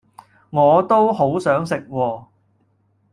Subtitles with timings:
[0.49, 2.25] 我都好想食喎